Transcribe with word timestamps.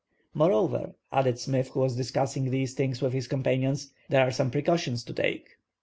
"Moreover," 0.33 0.95
added 1.11 1.37
Smith, 1.37 1.67
who 1.67 1.81
was 1.81 1.95
discussing 1.95 2.49
these 2.49 2.73
things 2.73 3.03
with 3.03 3.13
his 3.13 3.27
companions, 3.27 3.91
"there 4.09 4.25
are 4.25 4.31
some 4.31 4.49
precautions 4.49 5.03
to 5.03 5.13
take." 5.13 5.57